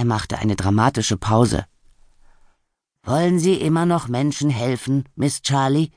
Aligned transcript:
Er 0.00 0.06
machte 0.06 0.38
eine 0.38 0.56
dramatische 0.56 1.18
Pause. 1.18 1.66
Wollen 3.02 3.38
Sie 3.38 3.56
immer 3.60 3.84
noch 3.84 4.08
Menschen 4.08 4.48
helfen, 4.48 5.04
Miss 5.14 5.42
Charlie? 5.42 5.90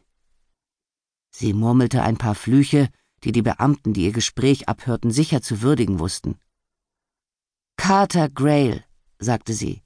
Sie 1.30 1.54
murmelte 1.54 2.04
ein 2.04 2.18
paar 2.18 2.36
Flüche, 2.36 2.90
die 3.24 3.32
die 3.32 3.42
Beamten, 3.42 3.94
die 3.94 4.04
ihr 4.04 4.12
Gespräch 4.12 4.68
abhörten, 4.68 5.10
sicher 5.10 5.42
zu 5.42 5.62
würdigen 5.62 6.00
wussten. 6.00 6.38
Carter 7.78 8.28
Grail, 8.28 8.84
sagte 9.20 9.54
sie. 9.54 9.84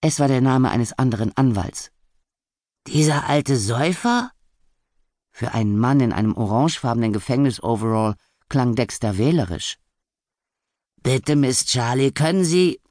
Es 0.00 0.18
war 0.18 0.26
der 0.26 0.40
Name 0.40 0.72
eines 0.72 0.92
anderen 0.92 1.30
Anwalts. 1.36 1.92
Dieser 2.88 3.28
alte 3.28 3.56
Säufer? 3.56 4.32
Für 5.30 5.54
einen 5.54 5.78
Mann 5.78 6.00
in 6.00 6.12
einem 6.12 6.34
orangefarbenen 6.34 7.12
Gefängnisoverall 7.12 8.16
klang 8.48 8.74
Dexter 8.74 9.16
wählerisch. 9.16 9.78
Bitte, 11.04 11.36
Miss 11.36 11.66
Charlie, 11.66 12.10
können 12.10 12.44
Sie. 12.44 12.81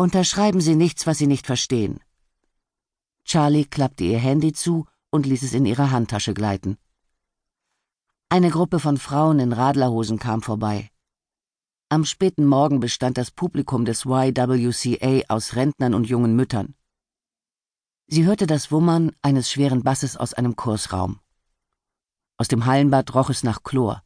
Unterschreiben 0.00 0.62
Sie 0.62 0.76
nichts, 0.76 1.06
was 1.06 1.18
Sie 1.18 1.26
nicht 1.26 1.46
verstehen. 1.46 2.00
Charlie 3.26 3.66
klappte 3.66 4.04
ihr 4.04 4.18
Handy 4.18 4.54
zu 4.54 4.86
und 5.10 5.26
ließ 5.26 5.42
es 5.42 5.52
in 5.52 5.66
ihre 5.66 5.90
Handtasche 5.90 6.32
gleiten. 6.32 6.78
Eine 8.30 8.48
Gruppe 8.48 8.78
von 8.80 8.96
Frauen 8.96 9.40
in 9.40 9.52
Radlerhosen 9.52 10.18
kam 10.18 10.40
vorbei. 10.40 10.90
Am 11.90 12.06
späten 12.06 12.46
Morgen 12.46 12.80
bestand 12.80 13.18
das 13.18 13.30
Publikum 13.30 13.84
des 13.84 14.06
YWCA 14.06 15.24
aus 15.28 15.54
Rentnern 15.54 15.92
und 15.92 16.08
jungen 16.08 16.34
Müttern. 16.34 16.74
Sie 18.06 18.24
hörte 18.24 18.46
das 18.46 18.72
Wummern 18.72 19.12
eines 19.20 19.50
schweren 19.50 19.82
Basses 19.82 20.16
aus 20.16 20.32
einem 20.32 20.56
Kursraum. 20.56 21.20
Aus 22.38 22.48
dem 22.48 22.64
Hallenbad 22.64 23.14
roch 23.14 23.28
es 23.28 23.42
nach 23.42 23.64
Chlor. 23.64 24.02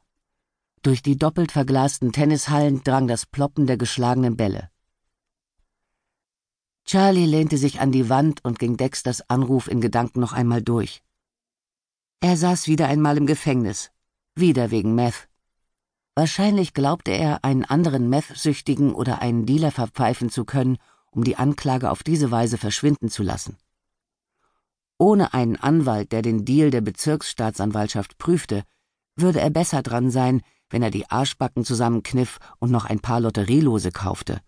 Durch 0.82 1.02
die 1.02 1.16
doppelt 1.16 1.52
verglasten 1.52 2.10
Tennishallen 2.10 2.82
drang 2.82 3.06
das 3.06 3.26
Ploppen 3.26 3.68
der 3.68 3.76
geschlagenen 3.76 4.36
Bälle. 4.36 4.73
Charlie 6.84 7.26
lehnte 7.26 7.56
sich 7.56 7.80
an 7.80 7.92
die 7.92 8.08
Wand 8.08 8.44
und 8.44 8.58
ging 8.58 8.76
Dexters 8.76 9.28
Anruf 9.30 9.68
in 9.68 9.80
Gedanken 9.80 10.20
noch 10.20 10.32
einmal 10.32 10.62
durch. 10.62 11.02
Er 12.20 12.36
saß 12.36 12.68
wieder 12.68 12.88
einmal 12.88 13.16
im 13.16 13.26
Gefängnis, 13.26 13.90
wieder 14.34 14.70
wegen 14.70 14.94
Meth. 14.94 15.28
Wahrscheinlich 16.14 16.74
glaubte 16.74 17.10
er, 17.10 17.42
einen 17.42 17.64
anderen 17.64 18.08
Meth-Süchtigen 18.08 18.94
oder 18.94 19.20
einen 19.20 19.46
Dealer 19.46 19.72
verpfeifen 19.72 20.30
zu 20.30 20.44
können, 20.44 20.78
um 21.10 21.24
die 21.24 21.36
Anklage 21.36 21.90
auf 21.90 22.02
diese 22.02 22.30
Weise 22.30 22.58
verschwinden 22.58 23.08
zu 23.08 23.22
lassen. 23.22 23.56
Ohne 24.98 25.34
einen 25.34 25.56
Anwalt, 25.56 26.12
der 26.12 26.22
den 26.22 26.44
Deal 26.44 26.70
der 26.70 26.82
Bezirksstaatsanwaltschaft 26.82 28.18
prüfte, 28.18 28.62
würde 29.16 29.40
er 29.40 29.50
besser 29.50 29.82
dran 29.82 30.10
sein, 30.10 30.42
wenn 30.70 30.82
er 30.82 30.90
die 30.90 31.10
Arschbacken 31.10 31.64
zusammenkniff 31.64 32.38
und 32.58 32.70
noch 32.70 32.84
ein 32.84 33.00
paar 33.00 33.20
Lotterielose 33.20 33.90
kaufte. 33.90 34.40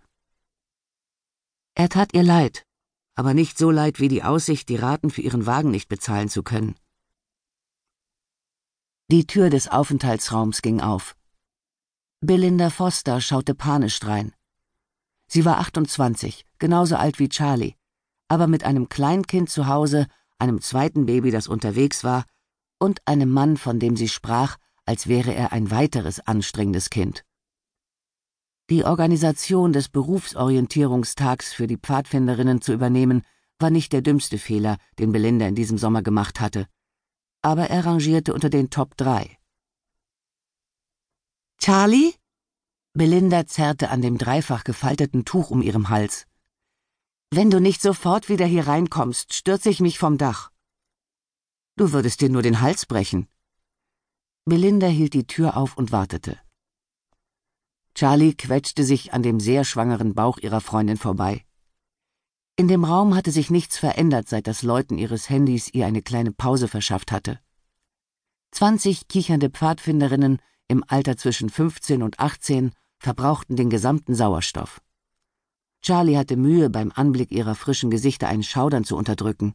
Er 1.79 1.91
tat 1.91 2.15
ihr 2.15 2.23
leid, 2.23 2.65
aber 3.17 3.35
nicht 3.35 3.59
so 3.59 3.71
leid 3.71 4.01
wie 4.01 4.09
die 4.09 4.23
Aussicht, 4.23 4.71
die 4.71 4.77
Raten 4.77 5.11
für 5.11 5.21
ihren 5.21 5.45
Wagen 5.45 5.71
nicht 5.71 5.91
bezahlen 5.91 6.31
zu 6.31 6.43
können. 6.43 6.75
Die 9.11 9.27
Tür 9.27 9.51
des 9.51 9.69
Aufenthaltsraums 9.69 10.63
ging 10.63 10.81
auf. 10.81 11.15
Belinda 12.23 12.71
Foster 12.71 13.21
schaute 13.21 13.55
panisch 13.55 14.01
drein. 14.01 14.33
Sie 15.29 15.45
war 15.45 15.59
28, 15.59 16.47
genauso 16.59 16.97
alt 16.97 17.19
wie 17.19 17.29
Charlie, 17.29 17.75
aber 18.29 18.47
mit 18.47 18.65
einem 18.65 18.89
Kleinkind 18.89 19.51
zu 19.51 19.67
Hause, 19.67 20.07
einem 20.39 20.63
zweiten 20.63 21.05
Baby, 21.05 21.31
das 21.31 21.47
unterwegs 21.47 22.05
war, 22.05 22.25
und 22.79 23.03
einem 23.05 23.31
Mann, 23.31 23.59
von 23.59 23.79
dem 23.79 23.99
sie 23.99 24.09
sprach, 24.09 24.57
als 24.87 25.09
wäre 25.09 25.35
er 25.35 25.53
ein 25.53 25.71
weiteres 25.71 26.21
anstrengendes 26.21 26.89
Kind. 26.89 27.26
Die 28.71 28.85
Organisation 28.85 29.73
des 29.73 29.89
Berufsorientierungstags 29.89 31.53
für 31.53 31.67
die 31.67 31.79
Pfadfinderinnen 31.79 32.61
zu 32.61 32.73
übernehmen, 32.73 33.23
war 33.59 33.71
nicht 33.71 33.93
der 33.93 34.03
dümmste 34.03 34.39
Fehler, 34.39 34.77
den 34.99 35.13
Belinda 35.13 35.47
in 35.47 35.55
diesem 35.55 35.79
Sommer 35.79 36.03
gemacht 36.03 36.41
hatte 36.41 36.67
aber 37.47 37.71
er 37.71 37.87
rangierte 37.87 38.35
unter 38.35 38.51
den 38.51 38.71
Top 38.71 38.97
3. 38.97 39.39
Charlie? 41.59 42.13
Belinda 42.93 43.47
zerrte 43.47 43.91
an 43.91 44.03
dem 44.03 44.19
dreifach 44.19 44.65
gefalteten 44.65 45.25
Tuch 45.25 45.51
um 45.51 45.63
ihrem 45.63 45.89
Hals. 45.89 46.27
Wenn 47.31 47.51
du 47.51 47.61
nicht 47.61 47.81
sofort 47.83 48.29
wieder 48.29 48.47
hier 48.47 48.67
reinkommst, 48.67 49.33
stürze 49.33 49.71
ich 49.71 49.79
mich 49.79 49.97
vom 49.97 50.19
Dach. 50.19 50.51
Du 51.77 51.93
würdest 51.93 52.21
dir 52.21 52.31
nur 52.31 52.43
den 52.43 52.61
Hals 52.61 52.85
brechen. 52.85 53.29
Belinda 54.45 54.89
hielt 54.89 55.15
die 55.15 55.29
Tür 55.29 55.57
auf 55.57 55.77
und 55.77 55.93
wartete. 55.93 56.41
Charlie 57.97 58.35
quetschte 58.35 58.85
sich 58.85 59.15
an 59.15 59.23
dem 59.23 59.41
sehr 59.41 59.65
schwangeren 59.65 60.13
Bauch 60.13 60.37
ihrer 60.37 60.61
Freundin 60.61 60.99
vorbei. 60.99 61.47
In 62.57 62.69
dem 62.69 62.85
Raum 62.85 63.15
hatte 63.15 63.33
sich 63.33 63.51
nichts 63.51 63.79
verändert, 63.79 64.29
seit 64.29 64.47
das 64.47 64.61
Läuten 64.63 64.99
ihres 64.99 65.31
Handys 65.31 65.73
ihr 65.73 65.87
eine 65.87 66.03
kleine 66.03 66.31
Pause 66.31 66.69
verschafft 66.69 67.11
hatte. 67.11 67.41
Zwanzig 68.51 69.09
kichernde 69.09 69.49
Pfadfinderinnen 69.49 70.43
im 70.69 70.85
Alter 70.87 71.17
zwischen 71.17 71.49
15 71.49 72.03
und 72.03 72.21
18 72.21 72.73
verbrauchten 72.99 73.57
den 73.57 73.71
gesamten 73.71 74.15
Sauerstoff. 74.15 74.83
Charlie 75.81 76.19
hatte 76.19 76.37
Mühe, 76.37 76.69
beim 76.69 76.93
Anblick 76.95 77.33
ihrer 77.33 77.55
frischen 77.55 77.91
Gesichter 77.91 78.29
ein 78.29 78.43
Schaudern 78.43 78.85
zu 78.85 78.95
unterdrücken. 78.95 79.55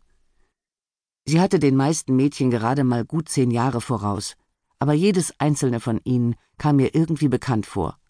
Sie 1.26 1.40
hatte 1.40 1.60
den 1.60 1.76
meisten 1.76 2.16
Mädchen 2.16 2.50
gerade 2.50 2.84
mal 2.84 3.06
gut 3.06 3.30
zehn 3.30 3.52
Jahre 3.52 3.82
voraus, 3.82 4.36
aber 4.80 4.94
jedes 4.94 5.40
einzelne 5.40 5.80
von 5.80 6.02
ihnen 6.06 6.34
kam 6.58 6.78
mir 6.78 6.96
irgendwie 6.96 7.28
bekannt 7.28 7.68
vor. 7.68 8.01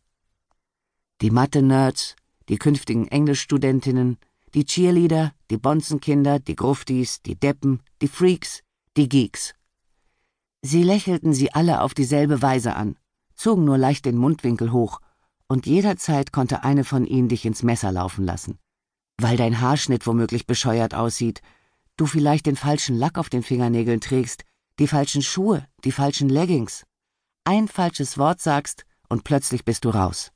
Die 1.22 1.30
Mathe-Nerds, 1.30 2.16
die 2.50 2.58
künftigen 2.58 3.08
Englischstudentinnen, 3.08 4.18
die 4.56 4.66
Cheerleader, 4.66 5.34
die 5.52 5.58
Bonzenkinder, 5.58 6.40
die 6.40 6.56
Gruftis, 6.56 7.22
die 7.22 7.40
Deppen, 7.40 7.82
die 8.02 8.08
Freaks, 8.08 8.64
die 8.98 9.08
Geeks. 9.08 9.54
Sie 10.64 10.82
lächelten 10.82 11.34
sie 11.34 11.54
alle 11.54 11.82
auf 11.82 11.94
dieselbe 11.94 12.42
Weise 12.42 12.76
an, 12.76 12.98
zogen 13.36 13.66
nur 13.66 13.78
leicht 13.78 14.06
den 14.06 14.18
Mundwinkel 14.18 14.72
hoch, 14.72 15.00
und 15.48 15.68
jederzeit 15.68 16.32
konnte 16.32 16.64
eine 16.64 16.84
von 16.84 17.06
ihnen 17.06 17.30
dich 17.30 17.46
ins 17.46 17.62
Messer 17.62 17.92
laufen 17.92 18.26
lassen. 18.26 18.58
Weil 19.18 19.38
dein 19.38 19.62
Haarschnitt 19.62 20.08
womöglich 20.08 20.48
bescheuert 20.48 20.96
aussieht, 20.96 21.42
du 21.98 22.08
vielleicht 22.08 22.48
den 22.48 22.56
falschen 22.56 22.98
Lack 22.98 23.20
auf 23.20 23.30
den 23.30 23.44
Fingernägeln 23.44 24.02
trägst, 24.02 24.44
die 24.80 24.88
falschen 24.88 25.22
Schuhe, 25.22 25.68
die 25.84 25.92
falschen 25.92 26.30
Leggings. 26.30 26.84
Ein 27.44 27.68
falsches 27.68 28.18
Wort 28.18 28.42
sagst 28.42 28.86
und 29.08 29.24
plötzlich 29.24 29.66
bist 29.66 29.86
du 29.86 29.90
raus. 29.90 30.32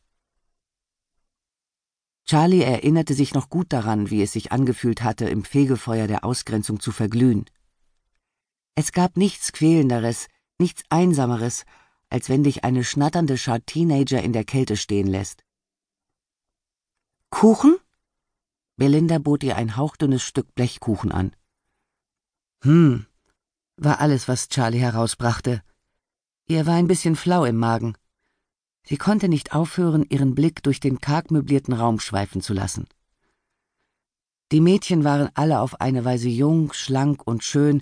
Charlie 2.25 2.63
erinnerte 2.63 3.13
sich 3.13 3.33
noch 3.33 3.49
gut 3.49 3.71
daran, 3.71 4.09
wie 4.09 4.23
es 4.23 4.33
sich 4.33 4.51
angefühlt 4.51 5.03
hatte, 5.03 5.29
im 5.29 5.43
Fegefeuer 5.43 6.07
der 6.07 6.25
Ausgrenzung 6.25 6.79
zu 6.79 6.91
verglühen. 6.91 7.45
Es 8.73 8.91
gab 8.91 9.15
nichts 9.15 9.53
Quälenderes, 9.53 10.27
nichts 10.57 10.83
Einsameres, 10.89 11.65
als 12.09 12.29
wenn 12.29 12.43
dich 12.43 12.63
eine 12.63 12.83
schnatternde 12.83 13.37
Schar 13.37 13.63
Teenager 13.65 14.21
in 14.21 14.33
der 14.33 14.43
Kälte 14.43 14.75
stehen 14.75 15.07
lässt. 15.07 15.43
Kuchen? 17.29 17.77
Belinda 18.75 19.19
bot 19.19 19.43
ihr 19.43 19.55
ein 19.55 19.77
hauchdünnes 19.77 20.23
Stück 20.23 20.53
Blechkuchen 20.55 21.11
an. 21.11 21.35
Hm, 22.63 23.05
war 23.77 23.99
alles, 23.99 24.27
was 24.27 24.49
Charlie 24.49 24.79
herausbrachte. 24.79 25.61
Ihr 26.47 26.65
war 26.65 26.75
ein 26.75 26.87
bisschen 26.87 27.15
flau 27.15 27.45
im 27.45 27.57
Magen. 27.57 27.95
Sie 28.87 28.97
konnte 28.97 29.29
nicht 29.29 29.53
aufhören, 29.53 30.05
ihren 30.09 30.35
Blick 30.35 30.61
durch 30.63 30.79
den 30.79 30.99
karg 30.99 31.31
möblierten 31.31 31.73
Raum 31.73 31.99
schweifen 31.99 32.41
zu 32.41 32.53
lassen. 32.53 32.87
Die 34.51 34.61
Mädchen 34.61 35.03
waren 35.03 35.29
alle 35.33 35.59
auf 35.59 35.81
eine 35.81 36.05
Weise 36.05 36.29
jung, 36.29 36.71
schlank 36.71 37.25
und 37.25 37.43
schön, 37.43 37.81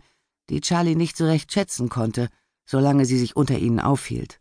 die 0.50 0.62
Charlie 0.62 0.96
nicht 0.96 1.18
so 1.18 1.26
recht 1.26 1.52
schätzen 1.52 1.90
konnte, 1.90 2.30
solange 2.66 3.06
sie 3.06 3.20
sich 3.20 3.36
unter 3.36 3.60
ihnen 3.60 3.82
aufhielt. 3.82 4.40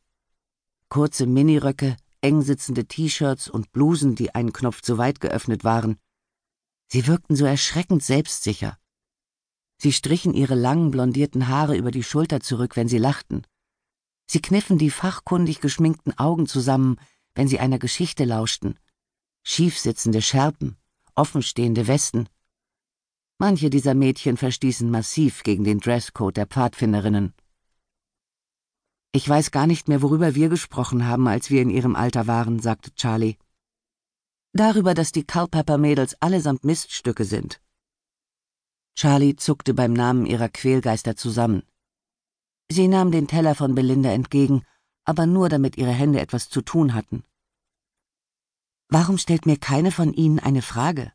Kurze 0.88 1.26
Miniröcke, 1.26 1.96
eng 2.20 2.42
sitzende 2.42 2.86
T-Shirts 2.86 3.48
und 3.48 3.72
Blusen, 3.72 4.14
die 4.14 4.34
einen 4.34 4.52
Knopf 4.52 4.82
zu 4.82 4.98
weit 4.98 5.20
geöffnet 5.20 5.64
waren. 5.64 5.96
Sie 6.86 7.06
wirkten 7.08 7.34
so 7.34 7.44
erschreckend 7.44 8.04
selbstsicher. 8.04 8.78
Sie 9.78 9.92
strichen 9.92 10.32
ihre 10.32 10.54
langen 10.54 10.92
blondierten 10.92 11.48
Haare 11.48 11.76
über 11.76 11.90
die 11.90 12.04
Schulter 12.04 12.40
zurück, 12.40 12.76
wenn 12.76 12.86
sie 12.86 12.98
lachten. 12.98 13.42
Sie 14.26 14.40
kniffen 14.40 14.78
die 14.78 14.90
fachkundig 14.90 15.60
geschminkten 15.60 16.18
Augen 16.18 16.46
zusammen, 16.46 16.96
wenn 17.34 17.48
sie 17.48 17.58
einer 17.58 17.78
Geschichte 17.78 18.24
lauschten. 18.24 18.78
Schiefsitzende 19.44 20.22
Schärpen, 20.22 20.76
offenstehende 21.14 21.86
Westen. 21.86 22.28
Manche 23.38 23.70
dieser 23.70 23.94
Mädchen 23.94 24.36
verstießen 24.36 24.90
massiv 24.90 25.42
gegen 25.42 25.64
den 25.64 25.80
Dresscode 25.80 26.36
der 26.36 26.46
Pfadfinderinnen. 26.46 27.34
Ich 29.14 29.28
weiß 29.28 29.50
gar 29.50 29.66
nicht 29.66 29.88
mehr, 29.88 30.00
worüber 30.00 30.34
wir 30.34 30.48
gesprochen 30.48 31.06
haben, 31.06 31.28
als 31.28 31.50
wir 31.50 31.60
in 31.60 31.68
ihrem 31.68 31.96
Alter 31.96 32.26
waren, 32.26 32.60
sagte 32.60 32.94
Charlie. 32.94 33.36
Darüber, 34.54 34.94
dass 34.94 35.12
die 35.12 35.26
Culpepper-Mädels 35.26 36.14
allesamt 36.20 36.64
Miststücke 36.64 37.24
sind. 37.24 37.60
Charlie 38.94 39.36
zuckte 39.36 39.74
beim 39.74 39.92
Namen 39.92 40.24
ihrer 40.26 40.48
Quälgeister 40.48 41.16
zusammen. 41.16 41.62
Sie 42.72 42.88
nahm 42.88 43.12
den 43.12 43.28
Teller 43.28 43.54
von 43.54 43.74
Belinda 43.74 44.10
entgegen, 44.10 44.62
aber 45.04 45.26
nur 45.26 45.50
damit 45.50 45.76
ihre 45.76 45.90
Hände 45.90 46.20
etwas 46.20 46.48
zu 46.48 46.62
tun 46.62 46.94
hatten. 46.94 47.22
Warum 48.88 49.18
stellt 49.18 49.44
mir 49.44 49.58
keine 49.58 49.90
von 49.90 50.14
Ihnen 50.14 50.38
eine 50.38 50.62
Frage? 50.62 51.12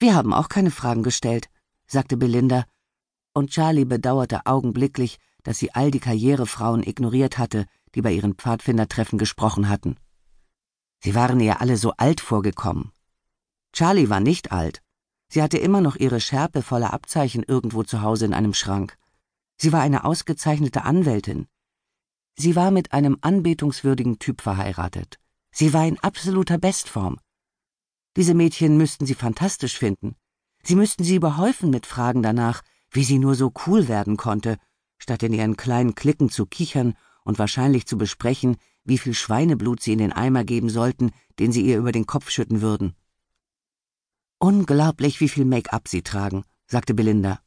Wir 0.00 0.16
haben 0.16 0.32
auch 0.32 0.48
keine 0.48 0.72
Fragen 0.72 1.04
gestellt, 1.04 1.48
sagte 1.86 2.16
Belinda, 2.16 2.64
und 3.32 3.50
Charlie 3.50 3.84
bedauerte 3.84 4.44
augenblicklich, 4.46 5.18
dass 5.44 5.58
sie 5.58 5.72
all 5.72 5.92
die 5.92 6.00
Karrierefrauen 6.00 6.82
ignoriert 6.82 7.38
hatte, 7.38 7.66
die 7.94 8.02
bei 8.02 8.12
ihren 8.12 8.34
Pfadfindertreffen 8.34 9.18
gesprochen 9.18 9.68
hatten. 9.68 9.96
Sie 10.98 11.14
waren 11.14 11.38
ihr 11.38 11.60
alle 11.60 11.76
so 11.76 11.92
alt 11.96 12.20
vorgekommen. 12.20 12.90
Charlie 13.72 14.10
war 14.10 14.18
nicht 14.18 14.50
alt. 14.50 14.82
Sie 15.28 15.42
hatte 15.42 15.58
immer 15.58 15.80
noch 15.80 15.94
ihre 15.94 16.20
Schärpe 16.20 16.62
voller 16.62 16.92
Abzeichen 16.92 17.44
irgendwo 17.44 17.84
zu 17.84 18.02
Hause 18.02 18.24
in 18.24 18.34
einem 18.34 18.54
Schrank. 18.54 18.98
Sie 19.60 19.72
war 19.72 19.80
eine 19.80 20.04
ausgezeichnete 20.04 20.84
Anwältin. 20.84 21.48
Sie 22.36 22.54
war 22.54 22.70
mit 22.70 22.92
einem 22.92 23.18
anbetungswürdigen 23.20 24.20
Typ 24.20 24.40
verheiratet. 24.40 25.18
Sie 25.50 25.72
war 25.72 25.86
in 25.86 25.98
absoluter 25.98 26.58
Bestform. 26.58 27.18
Diese 28.16 28.34
Mädchen 28.34 28.76
müssten 28.76 29.06
sie 29.06 29.14
fantastisch 29.14 29.76
finden. 29.76 30.14
Sie 30.62 30.76
müssten 30.76 31.02
sie 31.02 31.16
überhäufen 31.16 31.70
mit 31.70 31.86
Fragen 31.86 32.22
danach, 32.22 32.62
wie 32.90 33.02
sie 33.02 33.18
nur 33.18 33.34
so 33.34 33.52
cool 33.66 33.88
werden 33.88 34.16
konnte, 34.16 34.58
statt 34.98 35.22
in 35.24 35.32
ihren 35.32 35.56
kleinen 35.56 35.96
Klicken 35.96 36.30
zu 36.30 36.46
kichern 36.46 36.94
und 37.24 37.38
wahrscheinlich 37.38 37.86
zu 37.86 37.98
besprechen, 37.98 38.56
wie 38.84 38.98
viel 38.98 39.14
Schweineblut 39.14 39.82
sie 39.82 39.92
in 39.92 39.98
den 39.98 40.12
Eimer 40.12 40.44
geben 40.44 40.70
sollten, 40.70 41.10
den 41.38 41.52
sie 41.52 41.62
ihr 41.62 41.78
über 41.78 41.92
den 41.92 42.06
Kopf 42.06 42.30
schütten 42.30 42.60
würden. 42.60 42.94
Unglaublich, 44.38 45.20
wie 45.20 45.28
viel 45.28 45.44
Make-up 45.44 45.88
sie 45.88 46.02
tragen, 46.02 46.44
sagte 46.66 46.94
Belinda. 46.94 47.40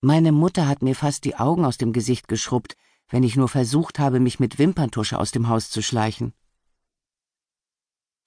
Meine 0.00 0.32
Mutter 0.32 0.68
hat 0.68 0.82
mir 0.82 0.94
fast 0.94 1.24
die 1.24 1.36
Augen 1.36 1.64
aus 1.64 1.78
dem 1.78 1.92
Gesicht 1.92 2.28
geschrubbt, 2.28 2.76
wenn 3.08 3.22
ich 3.22 3.36
nur 3.36 3.48
versucht 3.48 3.98
habe, 3.98 4.20
mich 4.20 4.40
mit 4.40 4.58
Wimperntusche 4.58 5.18
aus 5.18 5.30
dem 5.30 5.48
Haus 5.48 5.70
zu 5.70 5.82
schleichen. 5.82 6.32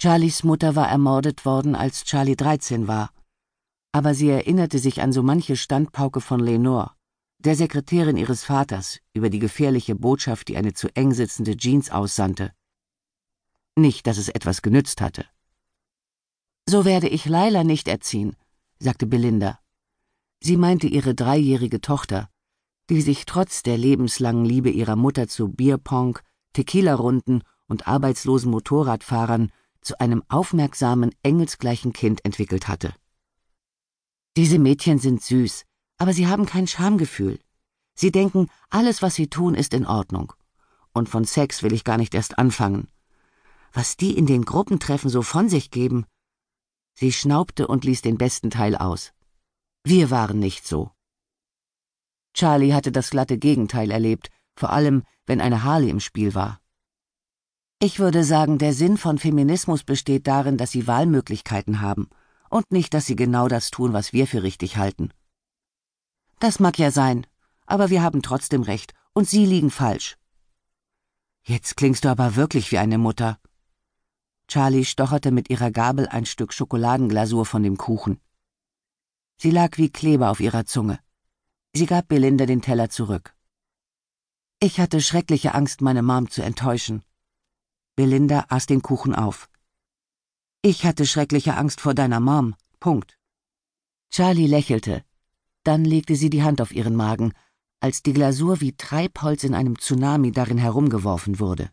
Charlies 0.01 0.43
Mutter 0.43 0.75
war 0.75 0.87
ermordet 0.87 1.45
worden, 1.45 1.75
als 1.75 2.05
Charlie 2.05 2.37
13 2.37 2.87
war, 2.87 3.11
aber 3.91 4.13
sie 4.13 4.29
erinnerte 4.29 4.79
sich 4.79 5.01
an 5.01 5.11
so 5.11 5.23
manche 5.23 5.57
Standpauke 5.57 6.21
von 6.21 6.39
Lenore, 6.39 6.91
der 7.39 7.55
Sekretärin 7.55 8.17
ihres 8.17 8.43
Vaters, 8.43 8.99
über 9.13 9.29
die 9.29 9.39
gefährliche 9.39 9.95
Botschaft, 9.95 10.47
die 10.47 10.57
eine 10.57 10.73
zu 10.73 10.87
eng 10.95 11.13
sitzende 11.13 11.57
Jeans 11.57 11.89
aussandte. 11.89 12.53
Nicht, 13.75 14.07
dass 14.07 14.17
es 14.17 14.29
etwas 14.29 14.61
genützt 14.61 15.01
hatte. 15.01 15.25
So 16.67 16.85
werde 16.85 17.07
ich 17.09 17.25
Laila 17.25 17.63
nicht 17.63 17.87
erziehen, 17.87 18.35
sagte 18.77 19.07
Belinda. 19.07 19.59
Sie 20.41 20.57
meinte 20.57 20.87
ihre 20.87 21.15
dreijährige 21.15 21.81
Tochter, 21.81 22.29
die 22.89 23.01
sich 23.01 23.25
trotz 23.25 23.61
der 23.61 23.77
lebenslangen 23.77 24.45
Liebe 24.45 24.69
ihrer 24.69 24.95
Mutter 24.95 25.27
zu 25.27 25.49
Bierpong, 25.49 26.19
Tequila-Runden 26.53 27.43
und 27.67 27.87
arbeitslosen 27.87 28.49
Motorradfahrern 28.49 29.51
zu 29.81 29.99
einem 29.99 30.23
aufmerksamen, 30.27 31.11
engelsgleichen 31.23 31.93
Kind 31.93 32.25
entwickelt 32.25 32.67
hatte. 32.67 32.93
Diese 34.37 34.59
Mädchen 34.59 34.99
sind 34.99 35.21
süß, 35.21 35.65
aber 35.97 36.13
sie 36.13 36.27
haben 36.27 36.45
kein 36.45 36.67
Schamgefühl. 36.67 37.39
Sie 37.93 38.11
denken, 38.11 38.47
alles, 38.69 39.01
was 39.01 39.15
sie 39.15 39.27
tun, 39.27 39.55
ist 39.55 39.73
in 39.73 39.85
Ordnung. 39.85 40.33
Und 40.93 41.09
von 41.09 41.25
Sex 41.25 41.61
will 41.61 41.73
ich 41.73 41.83
gar 41.83 41.97
nicht 41.97 42.15
erst 42.15 42.39
anfangen. 42.39 42.87
Was 43.73 43.97
die 43.97 44.17
in 44.17 44.25
den 44.25 44.45
Gruppentreffen 44.45 45.09
so 45.09 45.21
von 45.21 45.49
sich 45.49 45.69
geben. 45.69 46.05
Sie 46.95 47.11
schnaubte 47.11 47.67
und 47.67 47.83
ließ 47.83 48.01
den 48.01 48.17
besten 48.17 48.49
Teil 48.49 48.75
aus. 48.75 49.11
Wir 49.91 50.11
waren 50.11 50.37
nicht 50.37 50.67
so. 50.67 50.91
Charlie 52.35 52.75
hatte 52.75 52.91
das 52.91 53.09
glatte 53.09 53.39
Gegenteil 53.39 53.89
erlebt, 53.89 54.29
vor 54.55 54.69
allem, 54.69 55.01
wenn 55.25 55.41
eine 55.41 55.63
Harley 55.63 55.89
im 55.89 55.99
Spiel 55.99 56.35
war. 56.35 56.61
Ich 57.79 57.97
würde 57.97 58.23
sagen, 58.23 58.59
der 58.59 58.73
Sinn 58.73 58.97
von 58.97 59.17
Feminismus 59.17 59.83
besteht 59.83 60.27
darin, 60.27 60.57
dass 60.57 60.69
sie 60.69 60.85
Wahlmöglichkeiten 60.85 61.81
haben 61.81 62.07
und 62.51 62.71
nicht, 62.71 62.93
dass 62.93 63.07
sie 63.07 63.15
genau 63.15 63.47
das 63.47 63.71
tun, 63.71 63.91
was 63.91 64.13
wir 64.13 64.27
für 64.27 64.43
richtig 64.43 64.77
halten. 64.77 65.11
Das 66.37 66.59
mag 66.59 66.77
ja 66.77 66.91
sein, 66.91 67.25
aber 67.65 67.89
wir 67.89 68.03
haben 68.03 68.21
trotzdem 68.21 68.61
recht, 68.61 68.93
und 69.13 69.27
Sie 69.27 69.47
liegen 69.47 69.71
falsch. 69.71 70.17
Jetzt 71.41 71.77
klingst 71.77 72.05
du 72.05 72.09
aber 72.09 72.35
wirklich 72.35 72.71
wie 72.71 72.77
eine 72.77 72.99
Mutter. 72.99 73.39
Charlie 74.47 74.85
stocherte 74.85 75.31
mit 75.31 75.49
ihrer 75.49 75.71
Gabel 75.71 76.07
ein 76.07 76.27
Stück 76.27 76.53
Schokoladenglasur 76.53 77.47
von 77.47 77.63
dem 77.63 77.77
Kuchen. 77.77 78.19
Sie 79.41 79.51
lag 79.51 79.77
wie 79.77 79.89
Kleber 79.89 80.31
auf 80.31 80.41
ihrer 80.41 80.65
Zunge. 80.65 80.99
Sie 81.73 81.85
gab 81.85 82.09
Belinda 82.09 82.45
den 82.45 82.61
Teller 82.61 82.89
zurück. 82.89 83.33
Ich 84.59 84.81
hatte 84.81 84.99
schreckliche 84.99 85.53
Angst, 85.53 85.79
meine 85.79 86.01
Mom 86.01 86.29
zu 86.29 86.41
enttäuschen. 86.41 87.03
Belinda 87.95 88.47
aß 88.49 88.65
den 88.65 88.81
Kuchen 88.81 89.15
auf. 89.15 89.49
Ich 90.61 90.85
hatte 90.85 91.05
schreckliche 91.05 91.55
Angst 91.55 91.79
vor 91.79 91.93
deiner 91.93 92.19
Mom. 92.19 92.53
Punkt. 92.81 93.17
Charlie 94.11 94.47
lächelte. 94.47 95.05
Dann 95.63 95.85
legte 95.85 96.17
sie 96.17 96.29
die 96.29 96.43
Hand 96.43 96.59
auf 96.59 96.73
ihren 96.73 96.97
Magen, 96.97 97.31
als 97.79 98.03
die 98.03 98.11
Glasur 98.11 98.59
wie 98.59 98.75
Treibholz 98.75 99.45
in 99.45 99.55
einem 99.55 99.79
Tsunami 99.79 100.33
darin 100.33 100.57
herumgeworfen 100.57 101.39
wurde. 101.39 101.71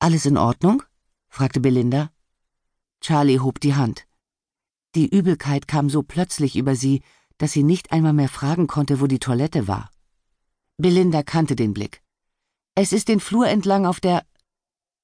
Alles 0.00 0.26
in 0.26 0.36
Ordnung? 0.36 0.82
fragte 1.28 1.60
Belinda. 1.60 2.10
Charlie 3.00 3.38
hob 3.38 3.60
die 3.60 3.76
Hand. 3.76 4.07
Die 4.94 5.08
Übelkeit 5.08 5.68
kam 5.68 5.90
so 5.90 6.02
plötzlich 6.02 6.56
über 6.56 6.74
sie, 6.74 7.02
dass 7.36 7.52
sie 7.52 7.62
nicht 7.62 7.92
einmal 7.92 8.12
mehr 8.12 8.28
fragen 8.28 8.66
konnte, 8.66 9.00
wo 9.00 9.06
die 9.06 9.18
Toilette 9.18 9.68
war. 9.68 9.90
Belinda 10.76 11.22
kannte 11.22 11.56
den 11.56 11.74
Blick. 11.74 12.02
Es 12.74 12.92
ist 12.92 13.08
den 13.08 13.20
Flur 13.20 13.48
entlang 13.48 13.86
auf 13.86 14.00
der 14.00 14.24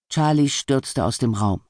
Charlie 0.08 0.48
stürzte 0.48 1.04
aus 1.04 1.18
dem 1.18 1.34
Raum. 1.34 1.60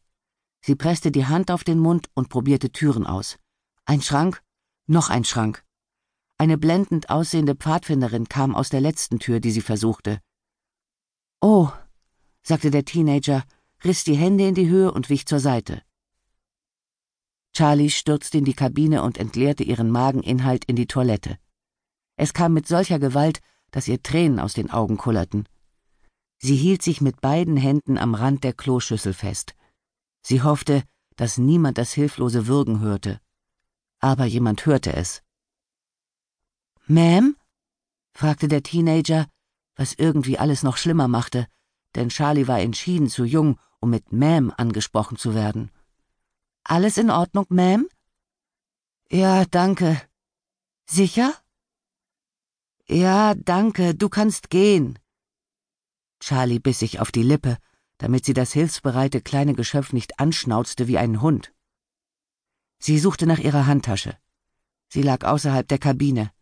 Sie 0.61 0.75
presste 0.75 1.11
die 1.11 1.27
Hand 1.27 1.51
auf 1.51 1.65
den 1.65 1.79
Mund 1.79 2.09
und 2.15 2.29
probierte 2.29 2.71
Türen 2.71 3.07
aus. 3.07 3.39
Ein 3.85 4.03
Schrank, 4.03 4.43
noch 4.87 5.11
ein 5.11 5.25
Schrank. 5.25 5.65
Eine 6.37 6.59
blendend 6.59 7.11
aussehende 7.11 7.55
Pfadfinderin 7.55 8.29
kam 8.29 8.55
aus 8.55 8.69
der 8.69 8.81
letzten 8.81 9.19
Tür, 9.19 9.41
die 9.41 9.51
sie 9.51 9.61
versuchte. 9.61 10.21
Oh, 11.41 11.71
sagte 12.43 12.71
der 12.71 12.85
Teenager, 12.85 13.45
riss 13.85 14.05
die 14.05 14.17
Hände 14.17 14.47
in 14.49 14.55
die 14.55 14.69
Höhe 14.69 14.93
und 14.93 15.11
wich 15.11 15.27
zur 15.27 15.41
Seite. 15.41 15.83
Charlie 17.55 17.91
stürzte 17.91 18.39
in 18.39 18.45
die 18.45 18.55
Kabine 18.55 19.03
und 19.03 19.17
entleerte 19.17 19.63
ihren 19.63 19.91
Mageninhalt 19.91 20.65
in 20.65 20.75
die 20.75 20.87
Toilette. 20.87 21.39
Es 22.17 22.35
kam 22.35 22.53
mit 22.53 22.67
solcher 22.67 22.99
Gewalt, 22.99 23.41
dass 23.71 23.89
ihr 23.89 24.03
Tränen 24.03 24.41
aus 24.41 24.55
den 24.55 24.71
Augen 24.71 24.97
kullerten. 24.97 25.49
Sie 26.39 26.57
hielt 26.57 26.83
sich 26.83 27.01
mit 27.01 27.21
beiden 27.21 27.57
Händen 27.57 27.97
am 27.97 28.15
Rand 28.15 28.45
der 28.45 28.53
Kloschüssel 28.53 29.15
fest. 29.15 29.55
Sie 30.21 30.43
hoffte, 30.43 30.83
dass 31.17 31.39
niemand 31.39 31.79
das 31.79 31.93
hilflose 31.93 32.47
Würgen 32.47 32.81
hörte. 32.81 33.21
Aber 34.01 34.25
jemand 34.25 34.67
hörte 34.67 34.93
es. 34.93 35.23
Ma'am? 36.89 37.35
fragte 38.13 38.49
der 38.49 38.63
Teenager, 38.63 39.27
was 39.77 39.95
irgendwie 39.95 40.39
alles 40.39 40.63
noch 40.63 40.77
schlimmer 40.77 41.09
machte, 41.09 41.47
denn 41.95 42.09
Charlie 42.09 42.49
war 42.49 42.61
entschieden 42.61 43.09
zu 43.09 43.25
jung, 43.25 43.59
um 43.81 43.91
mit 43.91 44.09
Ma'am 44.09 44.51
angesprochen 44.51 45.17
zu 45.17 45.35
werden. 45.35 45.71
Alles 46.67 46.97
in 46.97 47.11
Ordnung, 47.11 47.45
Ma'am? 47.51 47.87
Ja, 49.11 49.45
danke. 49.45 50.01
Sicher? 50.87 51.35
Ja, 52.87 53.35
danke, 53.35 53.95
du 53.95 54.09
kannst 54.09 54.49
gehen. 54.49 54.99
Charlie 56.21 56.59
biss 56.59 56.79
sich 56.79 57.01
auf 57.01 57.13
die 57.13 57.23
Lippe, 57.23 57.59
damit 57.99 58.25
sie 58.25 58.33
das 58.33 58.55
hilfsbereite 58.55 59.21
kleine 59.21 59.53
Geschöpf 59.55 59.93
nicht 59.93 60.19
anschnauzte 60.19 60.89
wie 60.89 60.97
einen 60.97 61.21
Hund. 61.21 61.53
Sie 62.79 62.99
suchte 62.99 63.27
nach 63.27 63.39
ihrer 63.39 63.67
Handtasche. 63.67 64.17
Sie 64.89 65.03
lag 65.03 65.23
außerhalb 65.23 65.69
der 65.69 65.79
Kabine. 65.79 66.33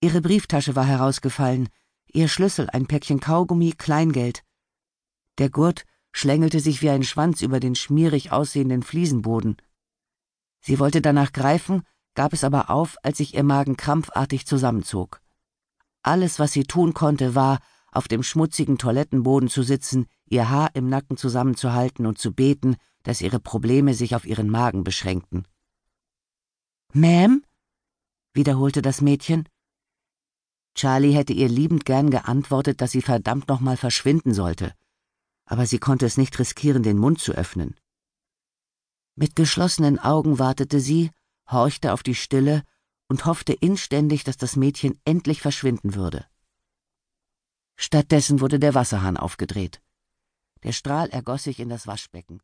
Ihre 0.00 0.20
Brieftasche 0.20 0.74
war 0.74 0.86
herausgefallen, 0.86 1.68
ihr 2.12 2.26
Schlüssel, 2.26 2.68
ein 2.70 2.86
Päckchen 2.86 3.20
Kaugummi, 3.20 3.72
Kleingeld. 3.72 4.42
Der 5.38 5.48
Gurt 5.48 5.84
schlängelte 6.12 6.60
sich 6.60 6.82
wie 6.82 6.90
ein 6.90 7.02
Schwanz 7.02 7.42
über 7.42 7.60
den 7.60 7.74
schmierig 7.74 8.32
aussehenden 8.32 8.82
Fliesenboden. 8.82 9.56
Sie 10.60 10.78
wollte 10.78 11.00
danach 11.00 11.32
greifen, 11.32 11.82
gab 12.14 12.32
es 12.32 12.44
aber 12.44 12.70
auf, 12.70 12.96
als 13.02 13.18
sich 13.18 13.34
ihr 13.34 13.44
Magen 13.44 13.76
krampfartig 13.76 14.46
zusammenzog. 14.46 15.20
Alles, 16.02 16.38
was 16.38 16.52
sie 16.52 16.64
tun 16.64 16.94
konnte, 16.94 17.34
war, 17.34 17.60
auf 17.92 18.08
dem 18.08 18.22
schmutzigen 18.22 18.78
Toilettenboden 18.78 19.48
zu 19.48 19.62
sitzen, 19.62 20.06
ihr 20.26 20.48
Haar 20.48 20.70
im 20.74 20.88
Nacken 20.88 21.16
zusammenzuhalten 21.16 22.06
und 22.06 22.18
zu 22.18 22.32
beten, 22.32 22.76
dass 23.02 23.20
ihre 23.20 23.40
Probleme 23.40 23.94
sich 23.94 24.14
auf 24.14 24.24
ihren 24.24 24.48
Magen 24.48 24.84
beschränkten. 24.84 25.46
Ma'am? 26.94 27.42
wiederholte 28.32 28.82
das 28.82 29.00
Mädchen. 29.00 29.48
Charlie 30.74 31.12
hätte 31.12 31.32
ihr 31.32 31.48
liebend 31.48 31.84
gern 31.84 32.10
geantwortet, 32.10 32.80
dass 32.80 32.92
sie 32.92 33.02
verdammt 33.02 33.48
nochmal 33.48 33.76
verschwinden 33.76 34.34
sollte, 34.34 34.72
aber 35.50 35.66
sie 35.66 35.80
konnte 35.80 36.06
es 36.06 36.16
nicht 36.16 36.38
riskieren, 36.38 36.84
den 36.84 36.96
Mund 36.96 37.18
zu 37.20 37.32
öffnen. 37.32 37.74
Mit 39.16 39.34
geschlossenen 39.34 39.98
Augen 39.98 40.38
wartete 40.38 40.78
sie, 40.78 41.10
horchte 41.50 41.92
auf 41.92 42.04
die 42.04 42.14
Stille 42.14 42.62
und 43.08 43.24
hoffte 43.24 43.52
inständig, 43.52 44.22
dass 44.22 44.36
das 44.36 44.54
Mädchen 44.54 45.00
endlich 45.04 45.42
verschwinden 45.42 45.96
würde. 45.96 46.24
Stattdessen 47.76 48.40
wurde 48.40 48.60
der 48.60 48.74
Wasserhahn 48.74 49.16
aufgedreht. 49.16 49.82
Der 50.62 50.72
Strahl 50.72 51.10
ergoss 51.10 51.42
sich 51.42 51.58
in 51.58 51.68
das 51.68 51.88
Waschbecken. 51.88 52.40